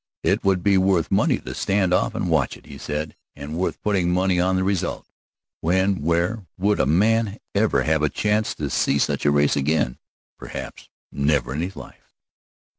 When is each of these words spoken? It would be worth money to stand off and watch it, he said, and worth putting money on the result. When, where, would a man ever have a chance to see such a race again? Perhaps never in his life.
It 0.23 0.43
would 0.43 0.63
be 0.63 0.79
worth 0.79 1.11
money 1.11 1.37
to 1.37 1.53
stand 1.53 1.93
off 1.93 2.15
and 2.15 2.27
watch 2.27 2.57
it, 2.57 2.65
he 2.65 2.79
said, 2.79 3.15
and 3.35 3.55
worth 3.55 3.79
putting 3.83 4.11
money 4.11 4.39
on 4.39 4.55
the 4.55 4.63
result. 4.63 5.05
When, 5.59 6.01
where, 6.01 6.47
would 6.57 6.79
a 6.79 6.87
man 6.87 7.37
ever 7.53 7.83
have 7.83 8.01
a 8.01 8.09
chance 8.09 8.55
to 8.55 8.71
see 8.71 8.97
such 8.97 9.27
a 9.27 9.31
race 9.31 9.55
again? 9.55 9.99
Perhaps 10.39 10.89
never 11.11 11.53
in 11.53 11.61
his 11.61 11.75
life. 11.75 12.11